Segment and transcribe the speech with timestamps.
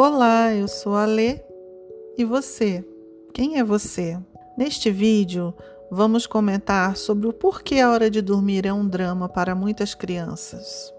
[0.00, 1.40] Olá, eu sou a Lê.
[2.16, 2.86] E você?
[3.34, 4.16] Quem é você?
[4.56, 5.52] Neste vídeo,
[5.90, 10.94] vamos comentar sobre o porquê a hora de dormir é um drama para muitas crianças.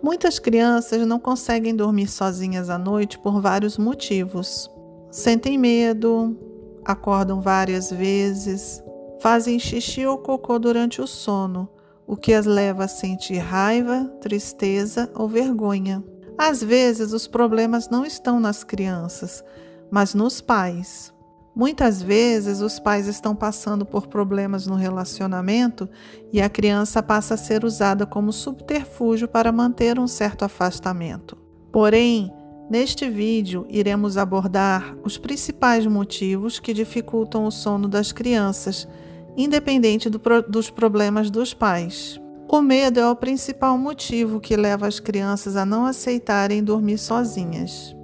[0.00, 4.70] Muitas crianças não conseguem dormir sozinhas à noite por vários motivos.
[5.10, 6.38] Sentem medo,
[6.84, 8.80] acordam várias vezes,
[9.18, 11.68] fazem xixi ou cocô durante o sono,
[12.06, 16.04] o que as leva a sentir raiva, tristeza ou vergonha.
[16.38, 19.42] Às vezes, os problemas não estão nas crianças,
[19.90, 21.14] mas nos pais.
[21.54, 25.88] Muitas vezes, os pais estão passando por problemas no relacionamento
[26.30, 31.38] e a criança passa a ser usada como subterfúgio para manter um certo afastamento.
[31.72, 32.30] Porém,
[32.68, 38.86] neste vídeo, iremos abordar os principais motivos que dificultam o sono das crianças,
[39.34, 42.20] independente do, dos problemas dos pais.
[42.48, 47.94] O medo é o principal motivo que leva as crianças a não aceitarem dormir sozinhas.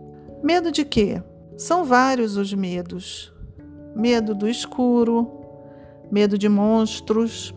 [0.43, 1.23] Medo de quê?
[1.57, 3.33] São vários os medos:
[3.95, 5.31] medo do escuro,
[6.11, 7.55] medo de monstros.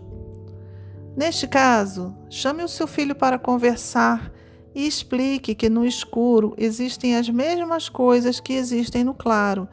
[1.18, 4.32] Neste caso, chame o seu filho para conversar
[4.76, 9.68] e explique que no escuro existem as mesmas coisas que existem no claro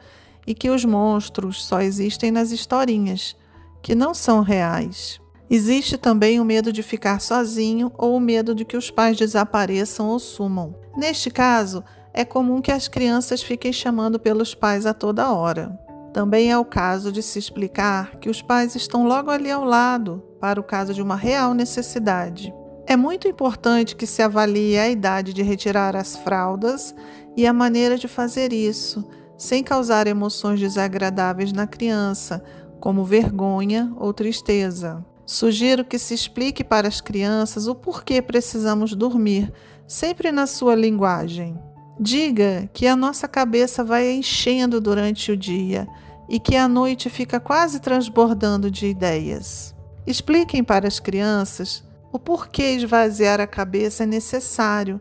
[0.47, 3.35] e que os monstros só existem nas historinhas,
[3.83, 5.21] que não são reais.
[5.53, 10.09] Existe também o medo de ficar sozinho ou o medo de que os pais desapareçam
[10.09, 10.73] ou sumam.
[10.97, 15.79] Neste caso, é comum que as crianças fiquem chamando pelos pais a toda hora.
[16.11, 20.23] Também é o caso de se explicar que os pais estão logo ali ao lado,
[20.41, 22.51] para o caso de uma real necessidade.
[22.87, 26.95] É muito importante que se avalie a idade de retirar as fraldas
[27.37, 32.43] e a maneira de fazer isso, sem causar emoções desagradáveis na criança,
[32.79, 35.05] como vergonha ou tristeza.
[35.25, 39.51] Sugiro que se explique para as crianças o porquê precisamos dormir,
[39.87, 41.57] sempre na sua linguagem.
[41.99, 45.87] Diga que a nossa cabeça vai enchendo durante o dia
[46.27, 49.73] e que a noite fica quase transbordando de ideias.
[50.05, 54.99] Expliquem para as crianças o porquê esvaziar a cabeça é necessário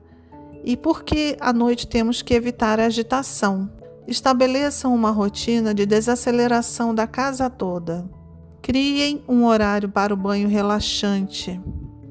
[0.64, 3.70] e por que à noite temos que evitar a agitação.
[4.06, 8.08] Estabeleçam uma rotina de desaceleração da casa toda.
[8.62, 11.60] Criem um horário para o banho relaxante.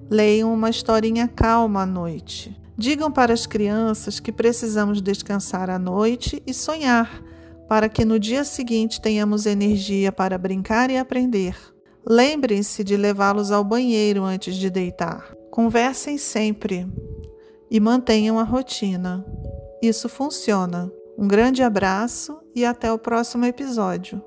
[0.10, 2.54] Leiam uma historinha calma à noite.
[2.78, 7.24] Digam para as crianças que precisamos descansar à noite e sonhar,
[7.70, 11.56] para que no dia seguinte tenhamos energia para brincar e aprender.
[12.06, 15.34] Lembrem-se de levá-los ao banheiro antes de deitar.
[15.50, 16.86] Conversem sempre
[17.70, 19.26] e mantenham a rotina.
[19.82, 20.92] Isso funciona.
[21.18, 24.22] Um grande abraço e até o próximo episódio.